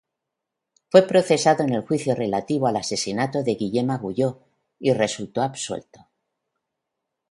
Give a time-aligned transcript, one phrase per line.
[0.89, 4.39] Fue procesado en el juicio relativo al asesinato de Guillem Agulló,
[4.79, 6.09] y resultó absuelto.